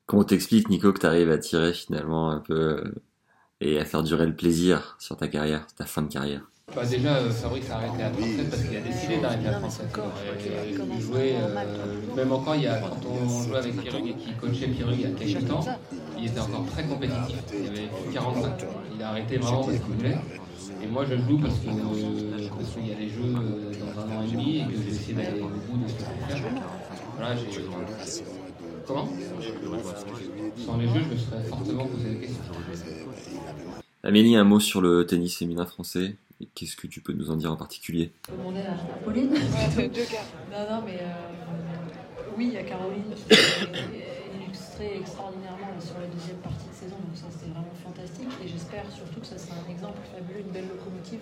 Comment 0.06 0.24
t'expliques, 0.24 0.70
Nico, 0.70 0.92
que 0.92 1.00
tu 1.00 1.06
arrives 1.06 1.32
à 1.32 1.38
tirer 1.38 1.74
finalement 1.74 2.32
un 2.32 2.40
peu 2.40 2.54
euh, 2.54 2.96
et 3.62 3.80
à 3.80 3.86
faire 3.86 4.04
durer 4.04 4.26
le 4.26 4.36
plaisir 4.36 4.96
sur 5.00 5.16
ta 5.16 5.28
carrière, 5.28 5.68
ta 5.78 5.86
fin 5.86 6.02
de 6.02 6.12
carrière? 6.12 6.42
Bah 6.76 6.86
déjà, 6.86 7.16
euh, 7.16 7.30
Fabrice 7.30 7.70
a 7.70 7.76
arrêté 7.76 8.04
à 8.04 8.10
37 8.10 8.50
parce 8.50 8.64
qu'il 8.64 8.78
a 8.78 8.82
décidé 8.82 9.18
d'arrêter 9.18 9.48
à 9.48 9.54
37. 9.54 9.88
Il 10.96 11.02
jouait, 11.02 11.36
euh, 11.36 12.16
même 12.16 12.32
encore, 12.32 12.56
il 12.56 12.64
y 12.64 12.68
a, 12.68 12.80
quand 12.80 12.98
on 13.10 13.44
jouait 13.44 13.58
avec 13.58 13.78
Pierre 13.82 13.96
et 13.96 14.14
qui 14.14 14.34
coachait 14.34 14.68
Pierre 14.68 14.92
il 14.92 15.02
y 15.02 15.06
a 15.06 15.10
quelques 15.10 15.48
temps, 15.48 15.66
il 16.18 16.28
était 16.28 16.40
encore 16.40 16.66
très 16.68 16.84
compétitif. 16.84 17.44
Il 17.54 17.68
avait 17.68 17.90
45. 18.14 18.66
Il 18.96 19.04
a 19.04 19.10
arrêté 19.10 19.38
vraiment 19.38 19.66
parce 19.66 19.78
qu'il 19.78 19.96
voulait. 19.96 20.18
Et 20.84 20.88
moi, 20.88 21.06
je 21.06 21.16
joue 21.16 21.38
parce 21.40 21.56
qu'il 21.60 22.88
y 22.88 22.92
a 22.92 23.00
les 23.00 23.10
jeux 23.10 23.36
euh, 23.36 23.72
dans 23.80 24.02
un 24.02 24.18
an 24.18 24.24
et 24.24 24.32
demi 24.32 24.51
d'aller 25.24 25.42
au 25.42 25.48
bout 25.48 25.78
de 25.78 25.88
ce 25.88 25.94
que 25.94 26.00
je 26.02 26.44
peux 26.44 26.50
faire. 26.50 26.54
Voilà, 27.18 27.36
j'ai. 27.36 27.46
Comment 28.86 29.08
Sans 30.66 30.78
les 30.78 30.88
jeux, 30.88 31.02
je 31.04 31.14
me 31.14 31.18
serais 31.18 31.44
fortement 31.44 31.86
posé 31.86 32.10
des 32.10 32.18
questions. 32.18 32.42
Amélie, 34.04 34.36
un 34.36 34.44
mot 34.44 34.60
sur 34.60 34.82
le 34.82 35.06
tennis 35.06 35.38
féminin 35.38 35.66
français. 35.66 36.16
Qu'est-ce 36.56 36.76
que 36.76 36.88
tu 36.88 37.02
peux 37.02 37.14
nous 37.14 37.30
en 37.30 37.36
dire 37.36 37.52
en 37.52 37.56
particulier? 37.56 38.12
Demander 38.30 38.62
à 38.62 38.74
Pauline? 39.04 39.30
Deux 39.78 40.06
cas. 40.06 40.26
Non, 40.52 40.76
non, 40.76 40.82
mais 40.84 40.98
euh, 41.00 41.14
oui, 42.36 42.48
il 42.48 42.54
y 42.54 42.58
a 42.58 42.64
Caroline 42.64 43.14
qui 43.14 43.36
est 43.36 44.44
illustrée 44.44 44.98
extraordinairement 44.98 45.80
sur 45.80 46.00
la 46.00 46.08
deuxième 46.08 46.38
partie 46.38 46.66
de 46.68 46.74
saison, 46.74 46.96
donc 46.98 47.14
ça 47.16 47.28
c'était 47.30 47.52
vraiment 47.52 47.76
fantastique. 47.84 48.28
Et 48.44 48.48
j'espère 48.48 48.86
surtout 48.92 49.20
que 49.20 49.28
ça 49.28 49.38
sera 49.38 49.56
un 49.56 49.72
exemple 49.72 50.00
fabuleux, 50.12 50.40
une 50.40 50.52
belle 50.52 50.68
locomotive 50.70 51.22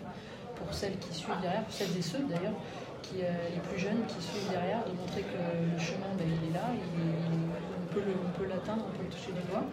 pour 0.60 0.74
celles 0.74 0.98
qui 0.98 1.14
suivent 1.14 1.42
derrière, 1.42 1.64
pour 1.64 1.74
celles 1.74 1.96
et 1.98 2.02
ceux 2.02 2.24
d'ailleurs, 2.30 2.58
qui, 3.02 3.24
euh, 3.24 3.32
les 3.54 3.62
plus 3.62 3.80
jeunes 3.80 4.04
qui 4.08 4.22
suivent 4.22 4.50
derrière, 4.52 4.84
de 4.86 4.92
montrer 4.92 5.22
que 5.22 5.40
le 5.40 5.80
chemin 5.80 6.12
ben, 6.18 6.28
il 6.28 6.50
est 6.50 6.54
là, 6.54 6.70
on, 6.76 8.38
peut 8.38 8.46
l'atteindre, 8.48 8.86
on 8.88 8.98
peut 8.98 9.04
le 9.04 9.10
toucher 9.10 9.32
du 9.32 9.42
doigt. 9.50 9.66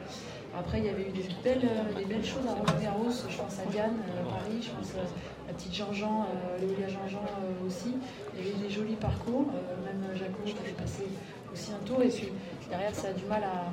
Après, 0.56 0.78
il 0.78 0.86
y 0.86 0.88
avait 0.88 1.02
eu 1.02 1.12
des 1.12 1.28
belles, 1.44 1.68
des 1.96 2.04
belles 2.06 2.24
choses 2.24 2.46
à 2.46 2.54
Roland 2.54 2.80
Garros. 2.80 3.12
Je 3.28 3.36
pense 3.36 3.58
à 3.60 3.66
Diane 3.70 3.96
à 4.16 4.24
Paris, 4.24 4.62
je 4.62 4.70
pense 4.70 4.94
à 4.94 5.04
la 5.46 5.52
petite 5.52 5.74
Jean-Jean, 5.74 6.26
Léolia 6.58 6.88
Jean-Jean 6.88 7.20
aussi. 7.66 7.92
Il 8.32 8.38
y 8.40 8.48
avait 8.48 8.56
eu 8.56 8.62
des 8.62 8.70
jolis 8.70 8.96
parcours, 8.96 9.52
même 9.84 10.16
Jaco 10.16 10.40
qui 10.46 10.56
avait 10.58 10.72
passé 10.72 11.04
aussi 11.52 11.72
un 11.72 11.84
tour. 11.84 12.02
Et 12.02 12.08
puis 12.08 12.32
derrière, 12.70 12.94
ça 12.94 13.08
a 13.08 13.12
du 13.12 13.24
mal 13.26 13.44
à, 13.44 13.68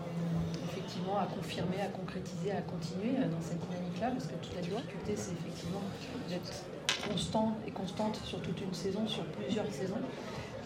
effectivement 0.73 1.17
à 1.19 1.25
confirmer, 1.25 1.81
à 1.81 1.87
concrétiser, 1.87 2.51
à 2.51 2.61
continuer 2.61 3.15
dans 3.15 3.41
cette 3.41 3.59
dynamique-là, 3.59 4.11
parce 4.11 4.27
que 4.27 4.35
toute 4.41 4.55
la 4.55 4.61
difficulté, 4.61 5.13
c'est 5.15 5.33
effectivement 5.33 5.81
d'être 6.27 6.51
constant 7.09 7.55
et 7.67 7.71
constante 7.71 8.19
sur 8.23 8.41
toute 8.41 8.59
une 8.61 8.73
saison, 8.73 9.07
sur 9.07 9.23
plusieurs 9.25 9.71
saisons. 9.71 10.01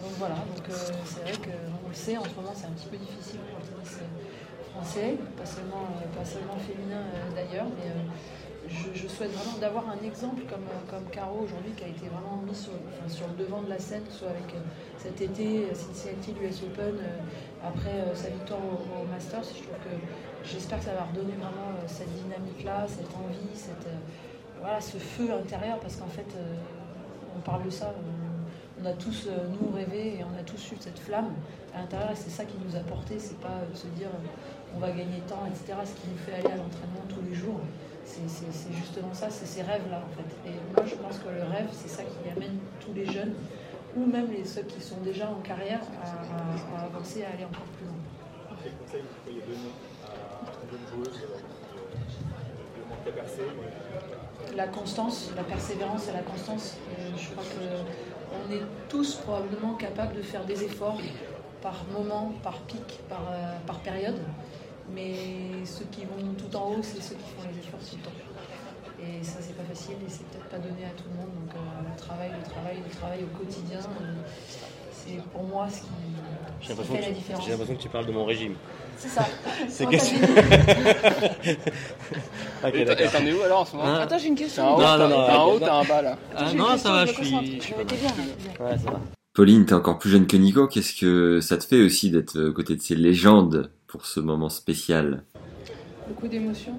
Donc 0.02 0.12
voilà, 0.20 0.36
donc 0.36 0.70
euh, 0.70 0.74
c'est 1.06 1.22
vrai 1.22 1.34
qu'on 1.34 1.90
le 1.90 1.96
sait, 1.96 2.18
en 2.18 2.24
ce 2.24 2.36
moment 2.36 2.54
c'est 2.54 2.68
un 2.68 2.76
petit 2.78 2.88
peu 2.88 2.98
difficile 2.98 3.40
pour 3.50 3.58
le 3.58 3.66
tennis 3.66 3.98
euh, 3.98 4.70
français, 4.72 5.18
pas 5.36 5.46
seulement, 5.46 5.90
euh, 5.98 6.18
pas 6.18 6.24
seulement 6.24 6.58
féminin 6.58 7.02
d'ailleurs, 7.34 7.66
mais 7.66 7.90
je, 8.70 9.08
souhaite 9.08 9.32
vraiment 9.32 9.58
d'avoir 9.58 9.90
un 9.90 10.06
exemple 10.06 10.44
comme, 10.48 10.68
comme 10.90 11.10
Caro 11.10 11.40
aujourd'hui 11.46 11.72
qui 11.72 11.86
a 11.86 11.88
été 11.88 12.06
vraiment 12.10 12.44
mis 12.46 12.54
sur, 12.54 12.74
sur, 13.08 13.26
le 13.28 13.44
devant 13.44 13.62
de 13.64 13.70
la 13.70 13.80
scène, 13.80 14.04
soit 14.12 14.30
avec 14.30 14.54
cet 14.98 15.20
été 15.22 15.74
Cincinnati, 15.74 16.36
l'US 16.40 16.62
Open, 16.64 17.00
après 17.64 18.04
sa 18.14 18.30
victoire 18.30 18.60
au, 18.60 19.08
Masters. 19.08 19.56
Je 19.56 19.64
trouve 19.64 19.80
que 19.82 19.96
j'espère 20.44 20.80
que 20.80 20.86
ça 20.86 20.94
va 20.94 21.06
redonner 21.06 21.34
vraiment 21.40 21.72
cette 21.88 22.14
dynamique-là, 22.14 22.86
cette 22.90 23.10
envie, 23.16 23.56
cette, 23.56 23.88
voilà, 24.62 24.82
ce 24.82 24.98
feu 24.98 25.32
intérieur, 25.32 25.80
parce 25.80 25.96
qu'en 25.96 26.08
fait, 26.08 26.28
on 27.36 27.40
parle 27.42 27.64
de 27.66 27.70
ça 27.70 27.94
on 28.82 28.86
a 28.86 28.94
tous, 28.94 29.28
euh, 29.28 29.48
nous, 29.50 29.76
rêvé 29.76 30.20
et 30.20 30.24
on 30.24 30.40
a 30.40 30.44
tous 30.44 30.72
eu 30.72 30.76
cette 30.80 31.00
flamme 31.00 31.34
à 31.74 31.80
l'intérieur 31.80 32.12
et 32.12 32.16
c'est 32.16 32.30
ça 32.30 32.46
qui 32.46 32.56
nous 32.64 32.76
a 32.76 32.80
porté. 32.82 33.18
C'est 33.20 33.40
pas 33.40 33.62
de 33.70 33.76
se 33.76 33.88
dire 33.88 34.08
euh, 34.08 34.76
on 34.76 34.80
va 34.80 34.90
gagner 34.90 35.22
tant, 35.28 35.46
etc. 35.48 35.78
Ce 35.84 35.94
qui 36.00 36.08
nous 36.10 36.18
fait 36.18 36.34
aller 36.34 36.54
à 36.54 36.58
l'entraînement 36.58 37.04
tous 37.10 37.22
les 37.28 37.36
jours, 37.36 37.60
c'est 38.06 38.22
justement 38.74 39.14
ça, 39.14 39.30
c'est 39.30 39.46
ces 39.46 39.64
rêves-là 39.64 40.02
en 40.06 40.16
fait. 40.16 40.50
Et 40.50 40.54
moi, 40.76 40.86
je 40.86 40.96
pense 40.96 41.18
que 41.18 41.30
le 41.30 41.44
rêve, 41.44 41.68
c'est 41.72 41.90
ça 41.90 42.04
qui 42.04 42.30
amène 42.30 42.60
tous 42.80 42.94
les 42.94 43.06
jeunes 43.06 43.34
ou 43.96 44.06
même 44.06 44.28
ceux 44.46 44.62
qui 44.62 44.82
sont 44.82 45.02
déjà 45.02 45.30
en 45.30 45.42
carrière 45.42 45.82
à, 46.04 46.84
avancer, 46.86 47.24
à 47.24 47.30
aller 47.30 47.46
encore 47.46 47.66
plus 47.76 47.86
loin. 47.86 47.96
La 54.56 54.68
constance, 54.68 55.32
la 55.36 55.44
persévérance 55.44 56.08
et 56.10 56.14
la 56.14 56.22
constance. 56.22 56.78
je 57.16 57.30
crois 57.32 57.44
que 57.44 58.08
on 58.34 58.54
est 58.54 58.62
tous 58.90 59.16
probablement 59.16 59.74
capables 59.74 60.16
de 60.16 60.22
faire 60.22 60.44
des 60.46 60.64
efforts 60.64 61.00
par 61.62 61.86
moment, 61.92 62.34
par 62.44 62.60
pic, 62.62 63.00
par, 63.10 63.22
euh, 63.32 63.58
par 63.66 63.80
période. 63.80 64.20
Mais 64.94 65.66
ceux 65.66 65.86
qui 65.86 66.06
vont 66.06 66.34
tout 66.38 66.56
en 66.56 66.72
haut, 66.72 66.82
c'est 66.82 67.02
ceux 67.02 67.16
qui 67.16 67.30
font 67.36 67.48
les 67.52 67.60
efforts 67.60 67.80
tout 67.80 67.98
le 67.98 68.04
temps. 68.04 68.18
Et 69.00 69.24
ça, 69.24 69.40
c'est 69.42 69.56
pas 69.56 69.64
facile 69.64 69.96
et 70.06 70.10
c'est 70.10 70.26
peut-être 70.26 70.50
pas 70.50 70.58
donné 70.58 70.86
à 70.86 70.90
tout 70.90 71.04
le 71.10 71.18
monde. 71.18 71.30
Donc 71.36 71.56
euh, 71.56 71.90
le 71.90 72.00
travail, 72.00 72.32
le 72.32 72.50
travail, 72.50 72.78
le 72.84 72.96
travail 72.96 73.20
au 73.24 73.38
quotidien, 73.38 73.80
euh, 73.80 74.14
c'est 74.92 75.22
pour 75.32 75.44
moi 75.44 75.68
ce 75.70 75.82
qui, 75.82 76.84
fait 76.84 77.02
la 77.02 77.12
différence. 77.12 77.44
J'ai 77.44 77.52
l'impression 77.52 77.76
que 77.76 77.82
tu 77.82 77.90
parles 77.90 78.08
de 78.08 78.12
mon 78.12 78.26
régime. 78.26 78.56
C'est 78.98 79.10
ça. 79.10 79.26
c'est 79.70 79.86
question. 79.88 80.18
okay, 82.64 82.82
et 82.82 82.86
t'en 82.86 83.26
es 83.26 83.34
où 83.34 83.42
alors 83.44 83.60
en 83.62 83.66
ce 83.66 83.76
moment 83.76 83.88
hein 83.88 84.00
Attends, 84.02 84.18
j'ai 84.18 84.28
une 84.28 84.36
question. 84.36 84.78
Non, 84.78 84.98
non, 84.98 85.08
non. 85.08 85.26
T'as 85.28 85.38
un 85.38 85.44
haut, 85.44 85.60
t'as 85.60 85.76
un 85.76 85.84
bas 85.84 86.02
là. 86.02 86.18
Ah, 86.36 86.52
non, 86.54 86.78
ça 86.78 86.92
va, 86.92 87.06
je 87.06 87.14
suis. 87.14 87.26
Je 87.62 87.76
m'étais 87.76 87.96
bien. 87.96 88.10
Ouais, 88.60 88.78
ça 88.78 88.92
va. 88.92 89.00
Pauline, 89.34 89.66
t'es 89.68 89.76
encore 89.76 90.00
plus 90.00 90.10
jeune 90.10 90.26
que 90.26 90.36
Nico. 90.36 90.68
Qu'est-ce 90.68 91.00
que 91.00 91.42
ça 91.42 91.58
te 91.58 91.64
fait 91.64 91.84
aussi 91.84 92.10
d'être 92.10 92.40
aux 92.40 92.54
côtés 92.54 92.76
de 92.76 92.82
ces 92.82 92.96
légendes 92.96 93.70
pour 93.86 94.08
ce 94.08 94.20
moment 94.20 94.50
spécial? 94.50 95.24
Beaucoup 96.08 96.28
d'émotions. 96.28 96.74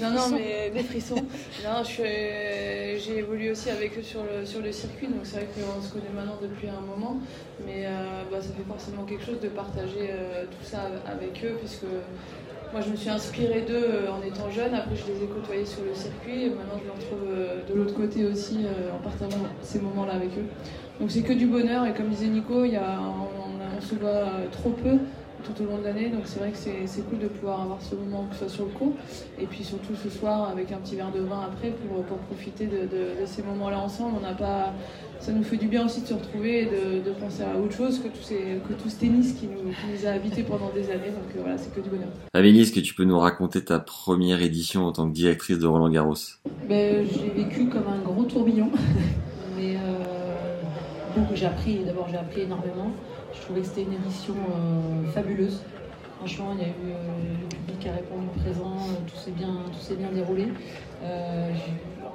Non, 0.00 0.10
non, 0.10 0.28
mais 0.32 0.70
des 0.70 0.82
frissons. 0.82 1.14
non, 1.64 1.82
j'ai 1.84 3.18
évolué 3.18 3.50
aussi 3.50 3.70
avec 3.70 3.96
eux 3.98 4.02
sur 4.02 4.22
le, 4.22 4.44
sur 4.44 4.60
le 4.60 4.72
circuit, 4.72 5.06
donc 5.06 5.20
c'est 5.24 5.36
vrai 5.36 5.46
qu'on 5.46 5.82
se 5.82 5.92
connaît 5.92 6.12
maintenant 6.14 6.38
depuis 6.40 6.68
un 6.68 6.80
moment, 6.80 7.18
mais 7.64 7.86
euh, 7.86 8.22
bah, 8.30 8.38
ça 8.40 8.48
fait 8.48 8.66
forcément 8.66 9.04
quelque 9.04 9.24
chose 9.24 9.40
de 9.40 9.48
partager 9.48 10.10
euh, 10.10 10.44
tout 10.44 10.64
ça 10.64 10.90
avec 11.06 11.44
eux, 11.44 11.56
puisque 11.58 11.84
moi 12.72 12.80
je 12.80 12.90
me 12.90 12.96
suis 12.96 13.10
inspirée 13.10 13.62
d'eux 13.62 13.74
euh, 13.74 14.10
en 14.10 14.26
étant 14.26 14.50
jeune, 14.50 14.74
après 14.74 14.96
je 14.96 15.12
les 15.12 15.24
ai 15.24 15.26
côtoyés 15.26 15.66
sur 15.66 15.82
le 15.84 15.94
circuit, 15.94 16.44
et 16.44 16.50
maintenant 16.50 16.78
je 16.78 16.84
les 16.84 16.90
retrouve 16.90 17.68
de 17.68 17.74
l'autre 17.74 17.94
côté 17.94 18.24
aussi 18.24 18.66
en 18.92 19.02
partageant 19.02 19.44
ces 19.62 19.78
moments-là 19.80 20.14
avec 20.14 20.30
eux. 20.36 20.46
Donc 21.00 21.10
c'est 21.10 21.22
que 21.22 21.32
du 21.32 21.46
bonheur, 21.46 21.86
et 21.86 21.94
comme 21.94 22.08
disait 22.08 22.26
Nico, 22.26 22.64
y 22.64 22.76
a, 22.76 22.98
on 23.00 23.80
se 23.80 23.94
voit 23.94 24.24
trop 24.50 24.70
peu 24.70 24.98
tout 25.44 25.62
au 25.62 25.66
long 25.66 25.78
de 25.78 25.84
l'année. 25.84 26.08
Donc 26.08 26.22
c'est 26.24 26.38
vrai 26.38 26.50
que 26.50 26.56
c'est 26.56 27.08
cool 27.08 27.18
de 27.18 27.28
pouvoir 27.28 27.62
avoir 27.62 27.82
ce 27.82 27.94
moment, 27.94 28.26
que 28.30 28.34
ce 28.34 28.40
soit 28.40 28.48
sur 28.48 28.64
le 28.64 28.70
coup. 28.70 28.94
Et 29.38 29.46
puis 29.46 29.64
surtout 29.64 29.94
ce 29.94 30.10
soir 30.10 30.48
avec 30.50 30.72
un 30.72 30.76
petit 30.78 30.96
verre 30.96 31.12
de 31.12 31.20
vin 31.20 31.40
après 31.46 31.70
pour, 31.70 32.02
pour 32.04 32.18
profiter 32.18 32.66
de, 32.66 32.78
ces 33.26 33.42
moments-là 33.42 33.78
ensemble. 33.78 34.16
On 34.18 34.20
n'a 34.20 34.34
pas, 34.34 34.72
ça 35.20 35.32
nous 35.32 35.42
fait 35.42 35.56
du 35.56 35.68
bien 35.68 35.86
aussi 35.86 36.02
de 36.02 36.06
se 36.06 36.14
retrouver 36.14 36.62
et 36.62 36.66
de, 36.66 37.10
penser 37.18 37.42
à 37.42 37.58
autre 37.58 37.74
chose 37.74 37.98
que, 37.98 38.08
tous 38.08 38.22
ces, 38.22 38.60
que 38.68 38.74
tout 38.74 38.88
ce 38.88 38.96
tennis 38.96 39.32
qui 39.32 39.46
nous, 39.46 39.70
nous 39.70 40.06
a 40.06 40.10
habités 40.10 40.42
pendant 40.42 40.70
des 40.70 40.90
années. 40.90 41.10
Donc 41.10 41.34
euh, 41.36 41.40
voilà, 41.40 41.58
c'est 41.58 41.74
que 41.74 41.80
du 41.80 41.88
bonheur. 41.88 42.08
Amélie, 42.34 42.60
est-ce 42.60 42.72
que 42.72 42.80
tu 42.80 42.94
peux 42.94 43.04
nous 43.04 43.18
raconter 43.18 43.64
ta 43.64 43.78
première 43.78 44.42
édition 44.42 44.84
en 44.84 44.92
tant 44.92 45.08
que 45.08 45.14
directrice 45.14 45.58
de 45.58 45.66
Roland 45.66 45.88
Garros? 45.88 46.14
Ben, 46.68 47.06
J'ai 47.10 47.42
vécu 47.42 47.68
comme 47.68 47.86
un 47.88 48.02
gros 48.02 48.24
tourbillon. 48.24 48.70
Mais 49.56 49.76
euh, 49.76 50.16
j'ai 51.34 51.46
appris, 51.46 51.78
d'abord 51.84 52.08
j'ai 52.10 52.16
appris 52.16 52.42
énormément. 52.42 52.90
Je 53.36 53.42
trouvais 53.42 53.60
que 53.60 53.66
c'était 53.66 53.82
une 53.82 53.94
édition 53.94 54.34
euh, 54.34 55.10
fabuleuse. 55.12 55.60
Franchement, 56.18 56.54
il 56.54 56.60
y 56.60 56.64
a 56.64 56.68
eu 56.68 56.92
euh, 56.92 57.34
le 57.42 57.46
public 57.48 57.86
a 57.86 57.92
répondu 57.92 58.26
présent, 58.40 58.76
euh, 58.76 59.06
tout 59.06 59.16
s'est 59.16 59.30
bien, 59.32 59.54
bien 59.98 60.10
déroulé. 60.12 60.48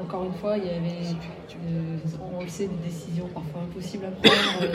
encore 0.01 0.25
une 0.25 0.33
fois, 0.33 0.57
il 0.57 0.65
y 0.65 0.69
avait, 0.69 1.15
on 2.35 2.41
le 2.41 2.47
sait, 2.49 2.67
des 2.67 2.87
décisions 2.87 3.27
parfois 3.33 3.61
impossibles 3.61 4.05
à 4.05 4.11
prendre, 4.11 4.71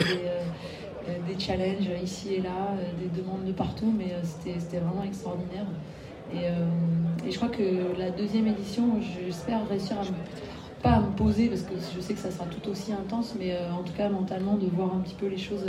des, 1.27 1.39
challenges 1.39 1.89
ici 2.03 2.35
et 2.35 2.41
là, 2.41 2.75
des 2.99 3.21
demandes 3.21 3.45
de 3.45 3.51
partout, 3.51 3.93
mais 3.97 4.15
c'était 4.23 4.79
vraiment 4.79 5.03
extraordinaire. 5.03 5.65
Et, 6.33 6.47
et, 7.27 7.31
je 7.31 7.37
crois 7.37 7.49
que 7.49 7.97
la 7.97 8.09
deuxième 8.09 8.47
édition, 8.47 8.99
j'espère 9.01 9.67
réussir 9.67 9.97
à 9.99 10.03
pas 10.81 10.91
à 10.91 11.01
me 11.01 11.15
poser 11.15 11.47
parce 11.47 11.61
que 11.61 11.73
je 11.95 12.01
sais 12.01 12.13
que 12.13 12.19
ça 12.19 12.31
sera 12.31 12.45
tout 12.45 12.69
aussi 12.69 12.93
intense, 12.93 13.35
mais 13.37 13.57
en 13.71 13.83
tout 13.83 13.93
cas 13.93 14.09
mentalement 14.09 14.55
de 14.55 14.67
voir 14.67 14.95
un 14.95 14.99
petit 14.99 15.15
peu 15.15 15.27
les 15.27 15.37
choses 15.37 15.65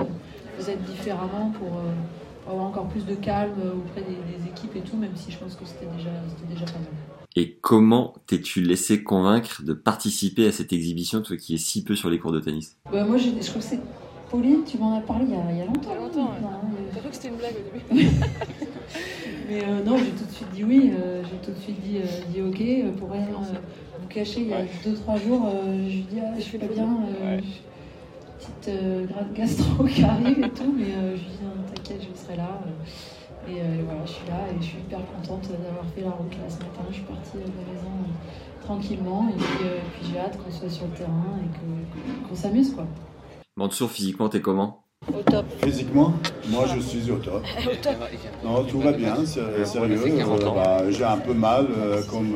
peut-être 0.59 0.83
différemment 0.85 1.51
pour, 1.51 1.79
euh, 1.79 2.51
avoir 2.51 2.67
encore 2.67 2.89
plus 2.89 3.05
de 3.05 3.15
calme 3.15 3.53
auprès 3.77 4.03
des, 4.03 4.49
équipes 4.49 4.77
et 4.77 4.81
tout, 4.81 4.97
même 4.97 5.15
si 5.15 5.31
je 5.31 5.39
pense 5.39 5.55
que 5.55 5.65
c'était 5.67 5.87
déjà, 5.97 6.11
déjà 6.49 6.65
pas 6.65 6.79
mal. 6.79 6.89
Et 7.37 7.59
comment 7.61 8.15
t'es-tu 8.27 8.63
laissé 8.63 9.03
convaincre 9.03 9.63
de 9.63 9.75
participer 9.75 10.47
à 10.47 10.53
cette 10.53 10.73
exhibition, 10.73 11.21
toi 11.21 11.37
qui 11.37 11.55
es 11.55 11.59
si 11.59 11.85
peu 11.85 11.95
sur 11.95 12.09
les 12.09 12.19
cours 12.19 12.33
de 12.33 12.41
tennis? 12.41 12.77
Bah, 12.91 13.05
Moi, 13.05 13.19
je, 13.19 13.29
je 13.29 13.47
trouve 13.47 13.63
que 13.63 13.69
c'est. 13.69 13.81
Pauline, 14.31 14.65
tu 14.65 14.79
m'en 14.79 14.97
as 14.99 15.01
parlé 15.01 15.27
il 15.27 15.31
y 15.31 15.35
a, 15.35 15.53
il 15.53 15.59
y 15.59 15.61
a 15.61 15.67
longtemps. 15.67 15.91
Il 15.91 15.95
y 15.95 15.97
a 15.97 16.01
longtemps. 16.01 16.35
T'as 16.93 17.01
cru 17.01 17.09
que 17.09 17.15
c'était 17.15 17.29
une 17.29 17.37
blague 17.37 17.55
au 17.55 17.95
début 17.95 18.11
Mais 19.49 19.65
euh, 19.65 19.83
non, 19.85 19.97
j'ai 19.97 20.11
tout 20.11 20.25
suite 20.39 20.51
dit 20.53 20.65
oui, 20.65 20.93
euh, 20.93 21.23
j'ai 21.25 21.37
tout 21.39 21.51
de 21.51 21.63
suite 21.63 21.81
dit, 21.81 22.01
dit 22.33 22.43
ok. 22.43 22.97
Pour 22.99 23.11
rien 23.11 23.27
vous 23.31 24.09
cacher, 24.09 24.41
il 24.43 24.49
y 24.49 24.53
a 24.55 24.63
2-3 24.63 25.23
jours, 25.23 25.49
je 25.65 25.95
lui 25.97 26.07
dis 26.11 26.19
ah, 26.23 26.39
je 26.39 26.45
fais 26.45 26.59
pas 26.59 26.67
bien 26.67 26.89
petite 28.39 28.69
euh, 28.69 29.07
gastro 29.35 29.85
qui 29.87 30.03
arrive 30.05 30.39
et 30.39 30.51
tout, 30.51 30.75
mais 30.77 30.95
euh, 30.95 31.17
je 31.17 31.23
lui 31.23 31.31
dis 31.31 31.75
t'inquiète, 31.75 32.07
je 32.13 32.19
serai 32.19 32.37
là. 32.37 32.61
Euh, 32.67 33.51
et 33.51 33.83
voilà, 33.83 34.05
je 34.05 34.13
suis 34.13 34.29
là 34.29 34.41
et 34.53 34.61
je 34.61 34.67
suis 34.67 34.79
hyper 34.79 35.01
contente 35.07 35.49
d'avoir 35.51 35.87
fait 35.95 36.03
la 36.03 36.11
route 36.11 36.33
là 36.33 36.49
ce 36.51 36.59
matin. 36.59 36.83
Je 36.91 36.95
suis 36.95 37.05
partie 37.05 37.37
à 37.37 37.41
la 37.41 37.73
maison 37.73 37.91
tranquillement 38.61 39.31
et 39.31 39.39
puis, 39.39 40.11
j'ai 40.11 40.19
hâte 40.19 40.37
qu'on 40.37 40.51
soit 40.51 40.69
sur 40.69 40.85
le 40.87 40.93
terrain 40.93 41.39
et 41.43 42.29
qu'on 42.29 42.35
s'amuse 42.35 42.75
quoi. 42.75 42.87
Mansour, 43.57 43.91
physiquement, 43.91 44.29
t'es 44.29 44.41
comment? 44.41 44.85
Au 45.19 45.23
top. 45.23 45.47
Physiquement, 45.63 46.13
moi 46.49 46.65
je 46.75 46.81
suis 46.81 47.11
au 47.11 47.17
top. 47.17 47.43
au 47.67 47.75
top. 47.77 47.95
Non, 48.45 48.65
tout 48.65 48.81
va 48.81 48.93
bien, 48.93 49.17
c'est 49.25 49.65
sérieux. 49.67 50.01
Bah, 50.55 50.91
j'ai 50.91 51.05
un 51.05 51.19
peu 51.19 51.35
mal, 51.35 51.67
comme 52.11 52.35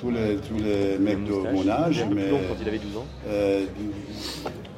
tous, 0.00 0.10
les, 0.10 0.36
tous 0.36 0.62
les 0.62 0.98
mecs 0.98 1.24
de 1.24 1.52
mon 1.52 1.68
âge, 1.68 2.04
mais 2.12 2.30
quand 2.30 2.56
il 2.60 2.68
avait 2.68 2.78
12 2.78 2.96
ans 2.96 3.06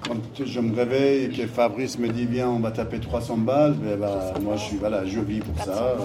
quand 0.09 0.45
je 0.45 0.61
me 0.61 0.75
réveille 0.75 1.25
et 1.25 1.29
que 1.29 1.47
Fabrice 1.47 1.99
me 1.99 2.09
dit 2.09 2.25
viens 2.25 2.49
on 2.49 2.61
va 2.61 2.71
taper 2.71 2.99
300 2.99 3.37
balles, 3.39 3.75
ben 3.75 3.99
bah, 3.99 4.33
moi 4.41 4.57
je 4.57 4.63
suis 4.63 4.77
voilà, 4.77 5.05
je 5.05 5.21
vis 5.21 5.41
pour 5.41 5.63
ça, 5.63 5.97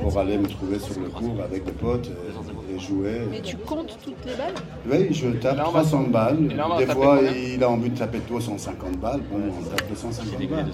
pour 0.00 0.18
aller 0.18 0.38
me 0.38 0.46
trouver 0.46 0.78
sur 0.78 0.98
le 0.98 1.08
cours 1.08 1.42
avec 1.42 1.64
des 1.64 1.72
potes 1.72 2.06
et, 2.06 2.32
jouer. 2.78 3.22
Mais 3.30 3.40
tu 3.40 3.56
comptes 3.56 3.96
toutes 4.04 4.24
les 4.26 4.34
balles 4.34 4.54
Oui, 4.90 5.08
je 5.12 5.28
tape 5.28 5.58
300 5.58 6.04
balles. 6.08 6.48
Des 6.78 6.86
fois 6.86 7.20
il 7.22 7.62
a 7.62 7.70
envie 7.70 7.90
de 7.90 7.98
taper 7.98 8.20
250 8.28 8.98
balles, 8.98 9.20
bon 9.30 9.40
on 9.58 9.62
tape 9.64 9.88
250 9.88 10.48
balles. 10.48 10.66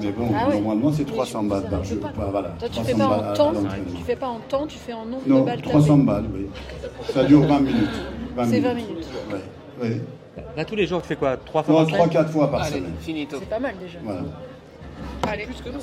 Mais 0.00 0.10
bon, 0.10 0.28
ah 0.34 0.48
normalement 0.52 0.92
c'est 0.92 1.04
300 1.04 1.42
balles 1.44 1.68
par 1.68 1.84
jeu. 1.84 2.00
voilà, 2.16 2.54
Toi 2.58 2.68
tu 2.70 2.80
fais 2.82 2.94
pas 2.94 3.06
en 3.06 3.32
temps, 3.34 3.52
tu 3.96 4.02
fais 4.04 4.16
pas 4.16 4.28
en 4.28 4.40
temps, 4.40 4.66
tu 4.66 4.78
fais 4.78 4.92
en 4.92 5.04
nombre 5.06 5.26
de 5.26 5.44
balles 5.44 5.62
300 5.62 5.98
balles, 5.98 6.24
oui. 6.34 6.46
Ça 7.12 7.24
dure 7.24 7.42
20 7.46 7.60
minutes. 7.60 7.88
C'est 8.44 8.60
20 8.60 8.74
minutes. 8.74 9.06
Oui. 9.30 9.38
oui. 9.82 10.00
Là, 10.56 10.64
tous 10.64 10.74
les 10.74 10.86
jours, 10.86 11.00
tu 11.02 11.08
fais 11.08 11.16
quoi? 11.16 11.36
Trois 11.36 11.62
fois 11.62 11.86
par 11.86 11.86
semaine? 11.88 12.08
3-4 12.08 12.28
fois 12.28 12.50
par 12.50 12.66
semaine. 12.66 12.92
C'est 13.00 13.48
pas 13.48 13.60
mal 13.60 13.74
déjà. 13.80 13.98
Voilà. 14.02 14.20
Allez, 15.28 15.44
plus 15.44 15.60
que 15.62 15.68
nous. 15.68 15.80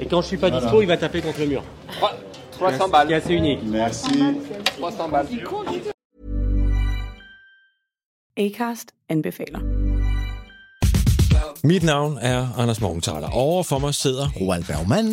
Et 0.00 0.06
quand 0.06 0.20
je 0.22 0.26
suis 0.26 0.36
pas 0.36 0.48
Voilà. 0.50 0.64
dispo, 0.64 0.82
il 0.82 0.88
va 0.88 0.96
taper 0.96 1.20
contre 1.20 1.40
le 1.40 1.46
mur. 1.46 1.62
300 2.58 2.88
balles. 2.88 3.08
C'est 3.08 3.14
assez 3.14 3.34
unique. 3.34 3.60
Merci. 3.64 4.10
300 4.78 5.08
balles. 5.08 5.28
Acast 8.36 8.92
anbefaler. 9.08 9.60
Mit 11.62 11.82
navn 11.82 12.18
er 12.18 12.48
Anders 12.56 12.80
Morgenthaler. 12.80 13.30
Over 13.32 13.62
for 13.62 13.78
mig 13.78 13.94
sidder 13.94 14.28
Roald 14.40 14.66
Bergmann. 14.66 15.12